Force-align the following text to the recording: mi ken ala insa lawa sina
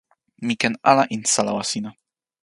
mi 0.45 0.53
ken 0.61 0.73
ala 0.91 1.03
insa 1.15 1.41
lawa 1.47 1.63
sina 1.71 1.89